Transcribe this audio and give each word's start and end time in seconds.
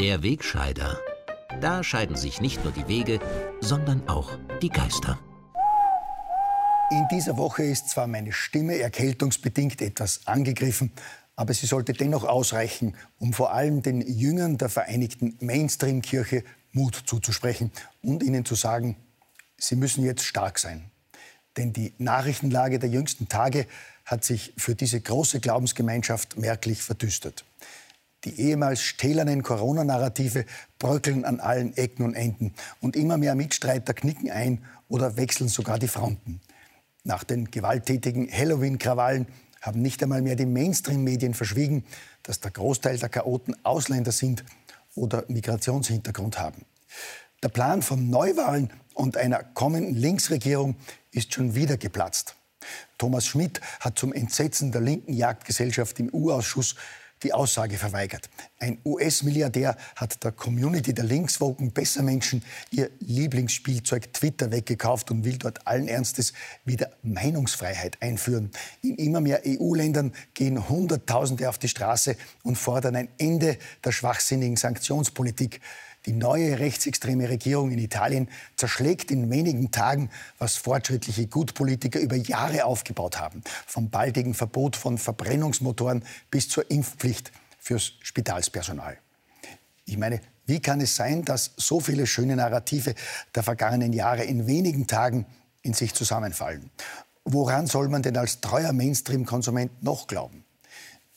Der 0.00 0.22
Wegscheider. 0.22 0.98
Da 1.60 1.84
scheiden 1.84 2.16
sich 2.16 2.40
nicht 2.40 2.64
nur 2.64 2.72
die 2.72 2.88
Wege, 2.88 3.20
sondern 3.60 4.08
auch 4.08 4.30
die 4.62 4.70
Geister. 4.70 5.18
In 6.90 7.06
dieser 7.12 7.36
Woche 7.36 7.64
ist 7.64 7.90
zwar 7.90 8.06
meine 8.06 8.32
Stimme 8.32 8.78
erkältungsbedingt 8.78 9.82
etwas 9.82 10.26
angegriffen, 10.26 10.90
aber 11.36 11.52
sie 11.52 11.66
sollte 11.66 11.92
dennoch 11.92 12.24
ausreichen, 12.24 12.96
um 13.18 13.34
vor 13.34 13.52
allem 13.52 13.82
den 13.82 14.00
Jüngern 14.00 14.56
der 14.56 14.70
Vereinigten 14.70 15.36
Mainstream-Kirche 15.40 16.44
Mut 16.72 16.94
zuzusprechen 17.04 17.70
und 18.02 18.22
ihnen 18.22 18.46
zu 18.46 18.54
sagen, 18.54 18.96
sie 19.58 19.76
müssen 19.76 20.02
jetzt 20.02 20.24
stark 20.24 20.58
sein. 20.58 20.90
Denn 21.58 21.74
die 21.74 21.92
Nachrichtenlage 21.98 22.78
der 22.78 22.88
jüngsten 22.88 23.28
Tage 23.28 23.66
hat 24.06 24.24
sich 24.24 24.54
für 24.56 24.74
diese 24.74 25.02
große 25.02 25.40
Glaubensgemeinschaft 25.40 26.38
merklich 26.38 26.82
verdüstert. 26.82 27.44
Die 28.24 28.38
ehemals 28.38 28.82
stählernen 28.82 29.42
Corona-Narrative 29.42 30.44
bröckeln 30.78 31.24
an 31.24 31.40
allen 31.40 31.76
Ecken 31.76 32.04
und 32.04 32.14
Enden. 32.14 32.54
Und 32.80 32.96
immer 32.96 33.16
mehr 33.16 33.34
Mitstreiter 33.34 33.94
knicken 33.94 34.30
ein 34.30 34.64
oder 34.88 35.16
wechseln 35.16 35.48
sogar 35.48 35.78
die 35.78 35.88
Fronten. 35.88 36.40
Nach 37.02 37.24
den 37.24 37.50
gewalttätigen 37.50 38.30
Halloween-Krawallen 38.30 39.26
haben 39.62 39.80
nicht 39.80 40.02
einmal 40.02 40.22
mehr 40.22 40.36
die 40.36 40.46
Mainstream-Medien 40.46 41.34
verschwiegen, 41.34 41.84
dass 42.22 42.40
der 42.40 42.50
Großteil 42.50 42.98
der 42.98 43.08
Chaoten 43.08 43.56
Ausländer 43.64 44.12
sind 44.12 44.44
oder 44.94 45.24
Migrationshintergrund 45.28 46.38
haben. 46.38 46.64
Der 47.42 47.48
Plan 47.48 47.80
von 47.80 48.10
Neuwahlen 48.10 48.70
und 48.94 49.16
einer 49.16 49.42
kommenden 49.42 49.94
Linksregierung 49.94 50.76
ist 51.10 51.32
schon 51.32 51.54
wieder 51.54 51.78
geplatzt. 51.78 52.36
Thomas 52.98 53.26
Schmidt 53.26 53.62
hat 53.80 53.98
zum 53.98 54.12
Entsetzen 54.12 54.72
der 54.72 54.82
linken 54.82 55.14
Jagdgesellschaft 55.14 55.98
im 56.00 56.12
U-Ausschuss 56.12 56.76
die 57.22 57.32
Aussage 57.32 57.76
verweigert. 57.76 58.30
Ein 58.58 58.78
US-Milliardär 58.84 59.76
hat 59.96 60.22
der 60.24 60.32
Community 60.32 60.92
der 60.92 61.04
linkswoken 61.04 61.72
Bessermenschen 61.72 62.42
ihr 62.70 62.90
Lieblingsspielzeug 63.00 64.12
Twitter 64.12 64.50
weggekauft 64.50 65.10
und 65.10 65.24
will 65.24 65.38
dort 65.38 65.66
allen 65.66 65.88
Ernstes 65.88 66.32
wieder 66.64 66.90
Meinungsfreiheit 67.02 68.00
einführen. 68.00 68.50
In 68.82 68.96
immer 68.96 69.20
mehr 69.20 69.42
EU-Ländern 69.46 70.12
gehen 70.34 70.68
Hunderttausende 70.68 71.48
auf 71.48 71.58
die 71.58 71.68
Straße 71.68 72.16
und 72.42 72.56
fordern 72.56 72.96
ein 72.96 73.08
Ende 73.18 73.58
der 73.84 73.92
schwachsinnigen 73.92 74.56
Sanktionspolitik. 74.56 75.60
Die 76.06 76.12
neue 76.12 76.58
rechtsextreme 76.58 77.28
Regierung 77.28 77.70
in 77.70 77.78
Italien 77.78 78.28
zerschlägt 78.56 79.10
in 79.10 79.30
wenigen 79.30 79.70
Tagen, 79.70 80.10
was 80.38 80.56
fortschrittliche 80.56 81.26
Gutpolitiker 81.26 82.00
über 82.00 82.16
Jahre 82.16 82.64
aufgebaut 82.64 83.18
haben. 83.18 83.42
Vom 83.66 83.90
baldigen 83.90 84.32
Verbot 84.32 84.76
von 84.76 84.96
Verbrennungsmotoren 84.96 86.04
bis 86.30 86.48
zur 86.48 86.70
Impfpflicht 86.70 87.32
fürs 87.58 87.92
Spitalspersonal. 88.00 88.96
Ich 89.84 89.98
meine, 89.98 90.20
wie 90.46 90.60
kann 90.60 90.80
es 90.80 90.96
sein, 90.96 91.24
dass 91.24 91.52
so 91.56 91.80
viele 91.80 92.06
schöne 92.06 92.34
Narrative 92.34 92.94
der 93.34 93.42
vergangenen 93.42 93.92
Jahre 93.92 94.24
in 94.24 94.46
wenigen 94.46 94.86
Tagen 94.86 95.26
in 95.62 95.74
sich 95.74 95.94
zusammenfallen? 95.94 96.70
Woran 97.24 97.66
soll 97.66 97.88
man 97.88 98.02
denn 98.02 98.16
als 98.16 98.40
treuer 98.40 98.72
Mainstream-Konsument 98.72 99.82
noch 99.82 100.06
glauben? 100.06 100.44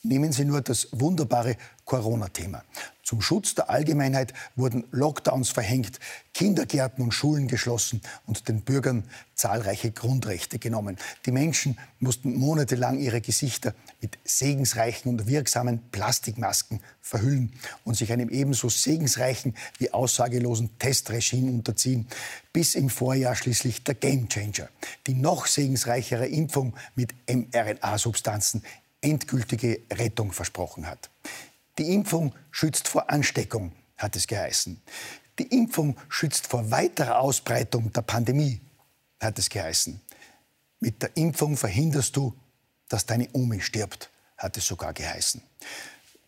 Nehmen 0.06 0.32
Sie 0.32 0.44
nur 0.44 0.60
das 0.60 0.88
wunderbare 0.92 1.56
Corona-Thema. 1.86 2.62
Zum 3.02 3.22
Schutz 3.22 3.54
der 3.54 3.70
Allgemeinheit 3.70 4.34
wurden 4.54 4.84
Lockdowns 4.90 5.48
verhängt, 5.48 5.98
Kindergärten 6.34 7.02
und 7.02 7.12
Schulen 7.12 7.48
geschlossen 7.48 8.02
und 8.26 8.46
den 8.48 8.60
Bürgern 8.62 9.04
zahlreiche 9.34 9.92
Grundrechte 9.92 10.58
genommen. 10.58 10.98
Die 11.24 11.30
Menschen 11.30 11.78
mussten 12.00 12.36
monatelang 12.36 12.98
ihre 12.98 13.22
Gesichter 13.22 13.74
mit 14.02 14.18
segensreichen 14.24 15.10
und 15.10 15.26
wirksamen 15.26 15.80
Plastikmasken 15.90 16.80
verhüllen 17.00 17.52
und 17.84 17.96
sich 17.96 18.12
einem 18.12 18.28
ebenso 18.28 18.68
segensreichen 18.68 19.54
wie 19.78 19.92
aussagelosen 19.92 20.78
Testregime 20.78 21.50
unterziehen, 21.50 22.08
bis 22.52 22.74
im 22.74 22.90
Vorjahr 22.90 23.36
schließlich 23.36 23.84
der 23.84 23.94
Gamechanger, 23.94 24.68
die 25.06 25.14
noch 25.14 25.46
segensreichere 25.46 26.26
Impfung 26.26 26.74
mit 26.94 27.14
mRNA-Substanzen 27.26 28.62
endgültige 29.04 29.80
Rettung 29.92 30.32
versprochen 30.32 30.86
hat. 30.86 31.10
Die 31.78 31.92
Impfung 31.92 32.34
schützt 32.50 32.88
vor 32.88 33.10
Ansteckung, 33.10 33.72
hat 33.96 34.16
es 34.16 34.26
geheißen. 34.26 34.80
Die 35.38 35.46
Impfung 35.56 35.96
schützt 36.08 36.46
vor 36.46 36.70
weiterer 36.70 37.18
Ausbreitung 37.18 37.92
der 37.92 38.02
Pandemie, 38.02 38.60
hat 39.20 39.38
es 39.38 39.50
geheißen. 39.50 40.00
Mit 40.80 41.02
der 41.02 41.16
Impfung 41.16 41.56
verhinderst 41.56 42.16
du, 42.16 42.34
dass 42.88 43.06
deine 43.06 43.28
Omi 43.32 43.60
stirbt, 43.60 44.10
hat 44.36 44.56
es 44.56 44.66
sogar 44.66 44.92
geheißen. 44.92 45.42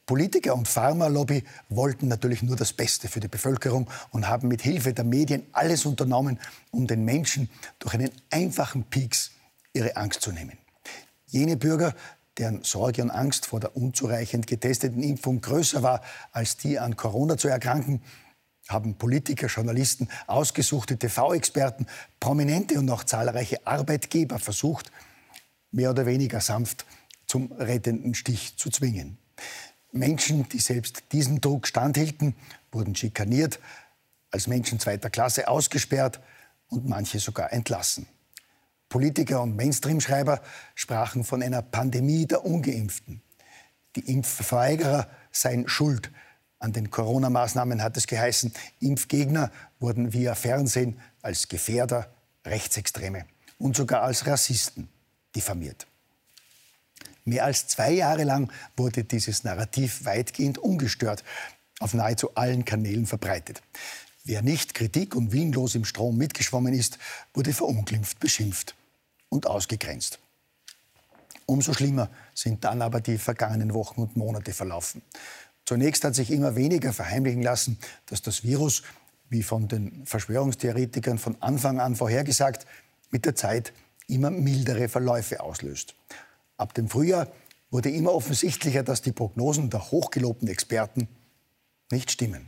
Politiker 0.06 0.54
und 0.54 0.68
Pharmalobby 0.68 1.42
wollten 1.68 2.06
natürlich 2.06 2.42
nur 2.42 2.56
das 2.56 2.72
Beste 2.72 3.08
für 3.08 3.18
die 3.18 3.28
Bevölkerung 3.28 3.90
und 4.12 4.28
haben 4.28 4.46
mit 4.46 4.62
Hilfe 4.62 4.92
der 4.92 5.04
Medien 5.04 5.46
alles 5.52 5.84
unternommen, 5.84 6.38
um 6.70 6.86
den 6.86 7.04
Menschen 7.04 7.50
durch 7.80 7.94
einen 7.94 8.10
einfachen 8.30 8.84
Pieks 8.84 9.32
ihre 9.72 9.96
Angst 9.96 10.22
zu 10.22 10.30
nehmen. 10.30 10.56
Jene 11.26 11.56
Bürger, 11.56 11.94
deren 12.38 12.62
Sorge 12.64 13.02
und 13.02 13.10
Angst 13.10 13.46
vor 13.46 13.60
der 13.60 13.76
unzureichend 13.76 14.46
getesteten 14.46 15.02
Impfung 15.02 15.40
größer 15.40 15.82
war, 15.82 16.02
als 16.32 16.56
die 16.56 16.78
an 16.78 16.96
Corona 16.96 17.36
zu 17.36 17.48
erkranken, 17.48 18.02
haben 18.68 18.96
Politiker, 18.96 19.46
Journalisten, 19.46 20.08
ausgesuchte 20.26 20.96
TV-Experten, 20.96 21.86
Prominente 22.18 22.78
und 22.78 22.90
auch 22.90 23.04
zahlreiche 23.04 23.66
Arbeitgeber 23.66 24.38
versucht, 24.38 24.90
mehr 25.70 25.90
oder 25.90 26.06
weniger 26.06 26.40
sanft 26.40 26.84
zum 27.26 27.52
rettenden 27.52 28.14
Stich 28.14 28.56
zu 28.56 28.70
zwingen. 28.70 29.18
Menschen, 29.92 30.48
die 30.48 30.58
selbst 30.58 31.04
diesem 31.12 31.40
Druck 31.40 31.66
standhielten, 31.66 32.34
wurden 32.72 32.94
schikaniert, 32.94 33.60
als 34.30 34.46
Menschen 34.46 34.78
zweiter 34.80 35.10
Klasse 35.10 35.48
ausgesperrt 35.48 36.20
und 36.68 36.88
manche 36.88 37.20
sogar 37.20 37.52
entlassen. 37.52 38.06
Politiker 38.96 39.42
und 39.42 39.56
Mainstream-Schreiber 39.56 40.40
sprachen 40.74 41.22
von 41.22 41.42
einer 41.42 41.60
Pandemie 41.60 42.24
der 42.24 42.46
Ungeimpften. 42.46 43.20
Die 43.94 44.10
Impfverweigerer 44.10 45.06
seien 45.30 45.68
schuld. 45.68 46.10
An 46.60 46.72
den 46.72 46.90
Corona-Maßnahmen 46.90 47.82
hat 47.82 47.98
es 47.98 48.06
geheißen, 48.06 48.54
Impfgegner 48.80 49.52
wurden 49.80 50.14
via 50.14 50.34
Fernsehen 50.34 50.98
als 51.20 51.48
Gefährder, 51.48 52.10
Rechtsextreme 52.46 53.26
und 53.58 53.76
sogar 53.76 54.00
als 54.00 54.26
Rassisten 54.26 54.88
diffamiert. 55.34 55.86
Mehr 57.26 57.44
als 57.44 57.68
zwei 57.68 57.90
Jahre 57.90 58.24
lang 58.24 58.50
wurde 58.78 59.04
dieses 59.04 59.44
Narrativ 59.44 60.06
weitgehend 60.06 60.56
ungestört 60.56 61.22
auf 61.80 61.92
nahezu 61.92 62.34
allen 62.34 62.64
Kanälen 62.64 63.04
verbreitet. 63.04 63.60
Wer 64.24 64.40
nicht 64.40 64.72
kritik- 64.72 65.14
und 65.14 65.32
willenlos 65.32 65.74
im 65.74 65.84
Strom 65.84 66.16
mitgeschwommen 66.16 66.72
ist, 66.72 66.96
wurde 67.34 67.52
verunglimpft, 67.52 68.20
beschimpft 68.20 68.74
und 69.36 69.46
ausgegrenzt. 69.46 70.18
Umso 71.44 71.74
schlimmer 71.74 72.10
sind 72.34 72.64
dann 72.64 72.82
aber 72.82 73.00
die 73.00 73.18
vergangenen 73.18 73.72
Wochen 73.74 74.00
und 74.00 74.16
Monate 74.16 74.52
verlaufen. 74.52 75.02
Zunächst 75.64 76.02
hat 76.04 76.14
sich 76.14 76.30
immer 76.30 76.56
weniger 76.56 76.92
verheimlichen 76.92 77.42
lassen, 77.42 77.78
dass 78.06 78.22
das 78.22 78.42
Virus, 78.42 78.82
wie 79.28 79.42
von 79.42 79.68
den 79.68 80.06
Verschwörungstheoretikern 80.06 81.18
von 81.18 81.36
Anfang 81.40 81.80
an 81.80 81.96
vorhergesagt, 81.96 82.66
mit 83.10 83.24
der 83.24 83.34
Zeit 83.34 83.72
immer 84.08 84.30
mildere 84.30 84.88
Verläufe 84.88 85.40
auslöst. 85.40 85.94
Ab 86.56 86.74
dem 86.74 86.88
Frühjahr 86.88 87.28
wurde 87.70 87.90
immer 87.90 88.12
offensichtlicher, 88.12 88.82
dass 88.82 89.02
die 89.02 89.12
Prognosen 89.12 89.70
der 89.70 89.90
hochgelobten 89.90 90.48
Experten 90.48 91.08
nicht 91.90 92.10
stimmen. 92.10 92.46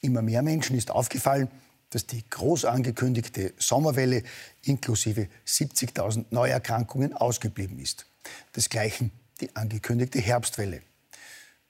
Immer 0.00 0.22
mehr 0.22 0.42
Menschen 0.42 0.76
ist 0.76 0.90
aufgefallen, 0.90 1.48
dass 1.90 2.06
die 2.06 2.28
groß 2.28 2.64
angekündigte 2.66 3.54
Sommerwelle 3.58 4.22
inklusive 4.62 5.28
70.000 5.46 6.26
Neuerkrankungen 6.30 7.14
ausgeblieben 7.14 7.78
ist. 7.78 8.06
Desgleichen 8.54 9.10
die 9.40 9.54
angekündigte 9.56 10.18
Herbstwelle. 10.18 10.82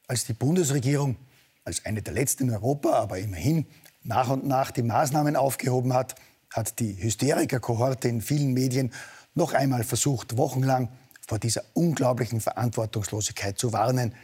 Als 0.06 0.24
die 0.24 0.32
Bundesregierung, 0.32 1.16
als 1.64 1.84
eine 1.84 2.02
der 2.02 2.14
letzten 2.14 2.44
in 2.44 2.54
Europa, 2.54 2.92
aber 2.92 3.18
immerhin 3.18 3.66
nach 4.02 4.30
und 4.30 4.46
nach 4.46 4.70
die 4.70 4.82
Maßnahmen 4.82 5.36
aufgehoben 5.36 5.92
hat, 5.92 6.14
hat 6.50 6.78
die 6.78 6.96
Hysteriker-Kohorte 7.02 8.08
in 8.08 8.22
vielen 8.22 8.54
Medien 8.54 8.92
noch 9.34 9.52
einmal 9.52 9.84
versucht, 9.84 10.36
wochenlang 10.36 10.88
vor 11.26 11.38
dieser 11.38 11.62
unglaublichen 11.74 12.40
Verantwortungslosigkeit 12.40 13.58
zu 13.58 13.72
warnen, 13.72 14.14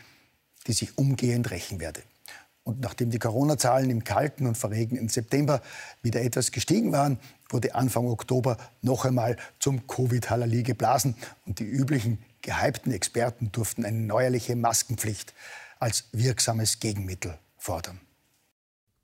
die 0.66 0.72
sich 0.72 0.96
umgehend 0.96 1.50
rächen 1.50 1.80
werde. 1.80 2.02
Und 2.64 2.80
nachdem 2.80 3.10
die 3.10 3.18
Corona-Zahlen 3.18 3.90
im 3.90 4.04
kalten 4.04 4.46
und 4.46 4.56
verregneten 4.56 5.08
September 5.08 5.60
wieder 6.02 6.22
etwas 6.22 6.50
gestiegen 6.50 6.92
waren, 6.92 7.18
wurde 7.50 7.74
Anfang 7.74 8.06
Oktober 8.06 8.56
noch 8.80 9.04
einmal 9.04 9.36
zum 9.58 9.86
Covid-Halali 9.86 10.62
geblasen 10.62 11.14
und 11.44 11.58
die 11.58 11.64
üblichen 11.64 12.18
gehypten 12.40 12.92
Experten 12.92 13.52
durften 13.52 13.84
eine 13.84 13.98
neuerliche 13.98 14.56
Maskenpflicht 14.56 15.34
als 15.78 16.04
wirksames 16.12 16.80
Gegenmittel 16.80 17.38
fordern. 17.58 18.00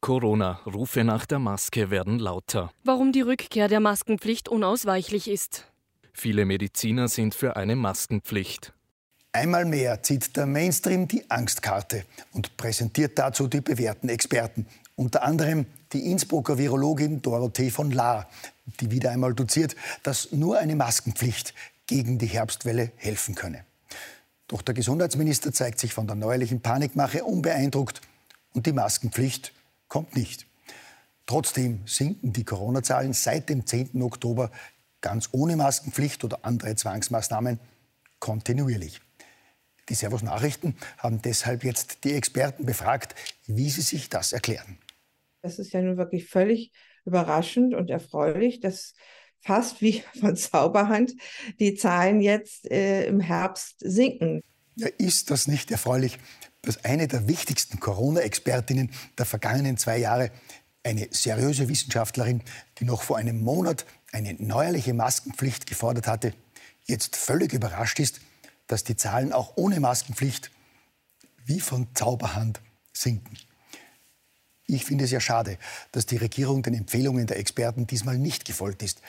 Corona-Rufe 0.00 1.04
nach 1.04 1.26
der 1.26 1.38
Maske 1.38 1.90
werden 1.90 2.18
lauter. 2.18 2.70
Warum 2.84 3.12
die 3.12 3.20
Rückkehr 3.20 3.68
der 3.68 3.80
Maskenpflicht 3.80 4.48
unausweichlich 4.48 5.28
ist. 5.28 5.66
Viele 6.14 6.46
Mediziner 6.46 7.08
sind 7.08 7.34
für 7.34 7.56
eine 7.56 7.76
Maskenpflicht. 7.76 8.72
Einmal 9.32 9.64
mehr 9.64 10.02
zieht 10.02 10.36
der 10.36 10.46
Mainstream 10.46 11.06
die 11.06 11.30
Angstkarte 11.30 12.04
und 12.32 12.56
präsentiert 12.56 13.16
dazu 13.16 13.46
die 13.46 13.60
bewährten 13.60 14.08
Experten. 14.08 14.66
Unter 14.96 15.22
anderem 15.22 15.66
die 15.92 16.10
Innsbrucker 16.10 16.58
Virologin 16.58 17.22
Dorothee 17.22 17.70
von 17.70 17.92
Lahr, 17.92 18.28
die 18.80 18.90
wieder 18.90 19.12
einmal 19.12 19.34
doziert, 19.34 19.76
dass 20.02 20.32
nur 20.32 20.58
eine 20.58 20.74
Maskenpflicht 20.74 21.54
gegen 21.86 22.18
die 22.18 22.26
Herbstwelle 22.26 22.90
helfen 22.96 23.36
könne. 23.36 23.64
Doch 24.48 24.62
der 24.62 24.74
Gesundheitsminister 24.74 25.52
zeigt 25.52 25.78
sich 25.78 25.94
von 25.94 26.08
der 26.08 26.16
neuerlichen 26.16 26.60
Panikmache 26.60 27.22
unbeeindruckt 27.22 28.00
und 28.52 28.66
die 28.66 28.72
Maskenpflicht 28.72 29.52
kommt 29.86 30.16
nicht. 30.16 30.46
Trotzdem 31.26 31.82
sinken 31.86 32.32
die 32.32 32.44
Corona-Zahlen 32.44 33.12
seit 33.12 33.48
dem 33.48 33.64
10. 33.64 34.02
Oktober 34.02 34.50
ganz 35.00 35.28
ohne 35.30 35.54
Maskenpflicht 35.54 36.24
oder 36.24 36.40
andere 36.42 36.74
Zwangsmaßnahmen 36.74 37.60
kontinuierlich. 38.18 39.00
Die 39.90 39.94
Servus 39.94 40.22
Nachrichten 40.22 40.76
haben 40.98 41.20
deshalb 41.20 41.64
jetzt 41.64 42.04
die 42.04 42.14
Experten 42.14 42.64
befragt, 42.64 43.14
wie 43.46 43.68
sie 43.68 43.82
sich 43.82 44.08
das 44.08 44.32
erklären. 44.32 44.78
Das 45.42 45.58
ist 45.58 45.72
ja 45.72 45.82
nun 45.82 45.96
wirklich 45.96 46.28
völlig 46.28 46.72
überraschend 47.04 47.74
und 47.74 47.90
erfreulich, 47.90 48.60
dass 48.60 48.94
fast 49.40 49.80
wie 49.82 50.02
von 50.20 50.36
Zauberhand 50.36 51.12
die 51.58 51.74
Zahlen 51.74 52.20
jetzt 52.20 52.70
äh, 52.70 53.06
im 53.06 53.20
Herbst 53.20 53.76
sinken. 53.80 54.42
Ja, 54.76 54.88
ist 54.98 55.30
das 55.30 55.48
nicht 55.48 55.70
erfreulich, 55.70 56.18
dass 56.62 56.84
eine 56.84 57.08
der 57.08 57.26
wichtigsten 57.26 57.80
Corona-Expertinnen 57.80 58.92
der 59.18 59.26
vergangenen 59.26 59.76
zwei 59.76 59.98
Jahre, 59.98 60.30
eine 60.82 61.08
seriöse 61.10 61.68
Wissenschaftlerin, 61.68 62.42
die 62.78 62.84
noch 62.84 63.02
vor 63.02 63.18
einem 63.18 63.42
Monat 63.42 63.84
eine 64.12 64.34
neuerliche 64.34 64.94
Maskenpflicht 64.94 65.66
gefordert 65.66 66.06
hatte, 66.06 66.32
jetzt 66.86 67.16
völlig 67.16 67.52
überrascht 67.52 68.00
ist, 68.00 68.20
dass 68.70 68.84
die 68.84 68.96
Zahlen 68.96 69.32
auch 69.32 69.54
ohne 69.56 69.80
Maskenpflicht 69.80 70.52
wie 71.44 71.58
von 71.58 71.88
Zauberhand 71.94 72.60
sinken. 72.92 73.36
Ich 74.66 74.84
finde 74.84 75.04
es 75.04 75.10
ja 75.10 75.18
schade, 75.18 75.58
dass 75.90 76.06
die 76.06 76.16
Regierung 76.16 76.62
den 76.62 76.74
Empfehlungen 76.74 77.26
der 77.26 77.38
Experten 77.38 77.88
diesmal 77.88 78.16
nicht 78.16 78.44
gefolgt 78.44 78.84
ist. 78.84 79.02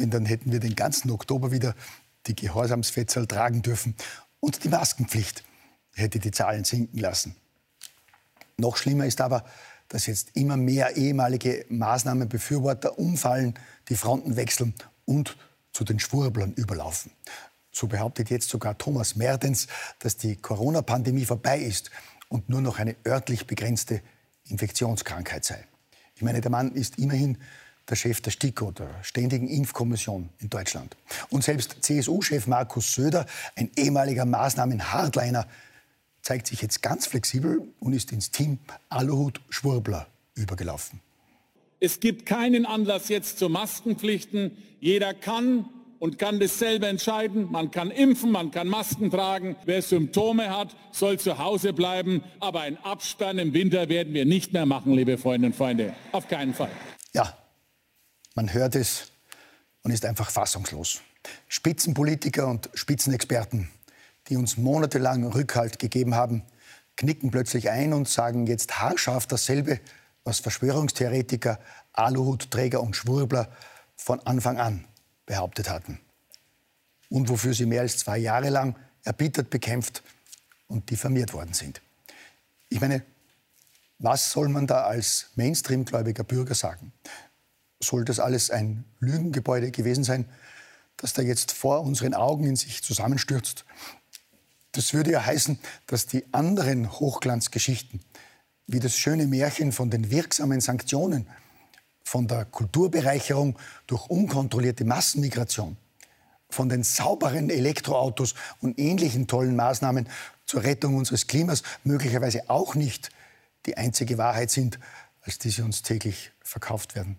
Denn 0.00 0.10
dann 0.10 0.26
hätten 0.26 0.50
wir 0.50 0.58
den 0.58 0.74
ganzen 0.74 1.12
Oktober 1.12 1.52
wieder 1.52 1.76
die 2.26 2.34
Gehorsamsfetzel 2.34 3.28
tragen 3.28 3.62
dürfen 3.62 3.94
und 4.40 4.64
die 4.64 4.68
Maskenpflicht 4.68 5.44
hätte 5.94 6.18
die 6.18 6.32
Zahlen 6.32 6.64
sinken 6.64 6.98
lassen. 6.98 7.36
Noch 8.56 8.76
schlimmer 8.76 9.06
ist 9.06 9.20
aber, 9.20 9.44
dass 9.88 10.06
jetzt 10.06 10.30
immer 10.34 10.56
mehr 10.56 10.96
ehemalige 10.96 11.64
Maßnahmenbefürworter 11.68 12.98
umfallen, 12.98 13.54
die 13.88 13.94
Fronten 13.94 14.34
wechseln 14.34 14.74
und 15.04 15.36
zu 15.72 15.84
den 15.84 16.00
Schwurblern 16.00 16.54
überlaufen. 16.54 17.12
So 17.76 17.88
behauptet 17.88 18.30
jetzt 18.30 18.48
sogar 18.48 18.78
Thomas 18.78 19.16
Mertens, 19.16 19.66
dass 19.98 20.16
die 20.16 20.36
Corona-Pandemie 20.36 21.26
vorbei 21.26 21.58
ist 21.58 21.90
und 22.30 22.48
nur 22.48 22.62
noch 22.62 22.78
eine 22.78 22.96
örtlich 23.06 23.46
begrenzte 23.46 24.00
Infektionskrankheit 24.48 25.44
sei. 25.44 25.62
Ich 26.14 26.22
meine, 26.22 26.40
der 26.40 26.50
Mann 26.50 26.72
ist 26.72 26.98
immerhin 26.98 27.36
der 27.86 27.96
Chef 27.96 28.22
der 28.22 28.30
STIKO, 28.30 28.70
der 28.70 28.88
Ständigen 29.04 29.46
Impfkommission 29.46 30.30
in 30.38 30.48
Deutschland. 30.48 30.96
Und 31.28 31.44
selbst 31.44 31.76
CSU-Chef 31.82 32.46
Markus 32.46 32.94
Söder, 32.94 33.26
ein 33.56 33.70
ehemaliger 33.76 34.24
Maßnahmen-Hardliner, 34.24 35.46
zeigt 36.22 36.46
sich 36.46 36.62
jetzt 36.62 36.80
ganz 36.82 37.06
flexibel 37.06 37.60
und 37.78 37.92
ist 37.92 38.10
ins 38.10 38.30
Team 38.30 38.58
Aluhut 38.88 39.42
Schwurbler 39.50 40.06
übergelaufen. 40.34 41.02
Es 41.78 42.00
gibt 42.00 42.24
keinen 42.24 42.64
Anlass 42.64 43.10
jetzt 43.10 43.38
zu 43.38 43.50
Maskenpflichten. 43.50 44.56
Jeder 44.80 45.12
kann 45.12 45.66
und 45.98 46.18
kann 46.18 46.40
das 46.40 46.58
selber 46.58 46.88
entscheiden. 46.88 47.50
Man 47.50 47.70
kann 47.70 47.90
impfen, 47.90 48.30
man 48.30 48.50
kann 48.50 48.68
Masken 48.68 49.10
tragen. 49.10 49.56
Wer 49.64 49.82
Symptome 49.82 50.50
hat, 50.50 50.74
soll 50.92 51.18
zu 51.18 51.38
Hause 51.38 51.72
bleiben. 51.72 52.22
Aber 52.40 52.60
ein 52.60 52.76
Absperren 52.84 53.38
im 53.38 53.54
Winter 53.54 53.88
werden 53.88 54.14
wir 54.14 54.24
nicht 54.24 54.52
mehr 54.52 54.66
machen, 54.66 54.92
liebe 54.92 55.18
Freundinnen 55.18 55.52
und 55.52 55.56
Freunde. 55.56 55.94
Auf 56.12 56.28
keinen 56.28 56.54
Fall. 56.54 56.70
Ja, 57.12 57.36
man 58.34 58.52
hört 58.52 58.74
es 58.74 59.12
und 59.82 59.90
ist 59.90 60.04
einfach 60.04 60.30
fassungslos. 60.30 61.00
Spitzenpolitiker 61.48 62.46
und 62.46 62.68
Spitzenexperten, 62.74 63.68
die 64.28 64.36
uns 64.36 64.56
monatelang 64.56 65.24
Rückhalt 65.24 65.78
gegeben 65.78 66.14
haben, 66.14 66.42
knicken 66.96 67.30
plötzlich 67.30 67.70
ein 67.70 67.92
und 67.92 68.08
sagen 68.08 68.46
jetzt 68.46 68.80
haarscharf 68.80 69.26
dasselbe, 69.26 69.80
was 70.24 70.40
Verschwörungstheoretiker, 70.40 71.58
Aluhutträger 71.92 72.82
und 72.82 72.96
Schwurbler 72.96 73.48
von 73.96 74.20
Anfang 74.20 74.58
an 74.58 74.84
behauptet 75.26 75.68
hatten. 75.68 76.00
Und 77.08 77.28
wofür 77.28 77.54
sie 77.54 77.66
mehr 77.66 77.82
als 77.82 77.98
zwei 77.98 78.18
Jahre 78.18 78.48
lang 78.48 78.76
erbittert 79.04 79.50
bekämpft 79.50 80.02
und 80.66 80.90
diffamiert 80.90 81.32
worden 81.32 81.52
sind. 81.52 81.82
Ich 82.68 82.80
meine, 82.80 83.02
was 83.98 84.30
soll 84.30 84.48
man 84.48 84.66
da 84.66 84.84
als 84.84 85.30
Mainstream-gläubiger 85.36 86.24
Bürger 86.24 86.54
sagen? 86.54 86.92
Soll 87.80 88.04
das 88.04 88.20
alles 88.20 88.50
ein 88.50 88.84
Lügengebäude 89.00 89.70
gewesen 89.70 90.04
sein, 90.04 90.28
das 90.96 91.12
da 91.12 91.22
jetzt 91.22 91.52
vor 91.52 91.82
unseren 91.82 92.14
Augen 92.14 92.44
in 92.44 92.56
sich 92.56 92.82
zusammenstürzt? 92.82 93.64
Das 94.72 94.92
würde 94.92 95.12
ja 95.12 95.24
heißen, 95.24 95.58
dass 95.86 96.06
die 96.06 96.24
anderen 96.34 96.90
Hochglanzgeschichten, 96.90 98.00
wie 98.66 98.80
das 98.80 98.96
schöne 98.96 99.26
Märchen 99.26 99.72
von 99.72 99.90
den 99.90 100.10
wirksamen 100.10 100.60
Sanktionen, 100.60 101.28
von 102.06 102.28
der 102.28 102.44
Kulturbereicherung 102.44 103.58
durch 103.88 104.06
unkontrollierte 104.06 104.84
Massenmigration, 104.84 105.76
von 106.48 106.68
den 106.68 106.84
sauberen 106.84 107.50
Elektroautos 107.50 108.36
und 108.60 108.78
ähnlichen 108.78 109.26
tollen 109.26 109.56
Maßnahmen 109.56 110.08
zur 110.44 110.62
Rettung 110.62 110.94
unseres 110.94 111.26
Klimas 111.26 111.64
möglicherweise 111.82 112.48
auch 112.48 112.76
nicht 112.76 113.10
die 113.66 113.76
einzige 113.76 114.18
Wahrheit 114.18 114.52
sind, 114.52 114.78
als 115.22 115.40
die 115.40 115.50
sie 115.50 115.62
uns 115.62 115.82
täglich 115.82 116.30
verkauft 116.44 116.94
werden. 116.94 117.18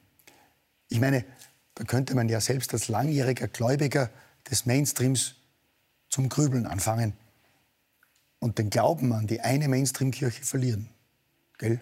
Ich 0.88 1.01
meine, 1.01 1.25
da 1.75 1.83
könnte 1.83 2.16
man 2.16 2.30
ja 2.30 2.40
selbst 2.40 2.74
als 2.74 2.88
langjähriger 2.88 3.50
Gläubiger 3.50 4.10
des 4.50 4.66
Mainstreams 4.66 5.36
zum 6.07 6.30
Grübeln 6.30 6.66
anfangen 6.66 7.12
und 8.40 8.57
den 8.57 8.69
Glauben 8.69 9.12
an 9.12 9.28
die 9.28 9.42
eine 9.42 9.68
Mainstream-Kirche 9.68 10.45
verlieren. 10.45 10.88
Gell? 11.57 11.81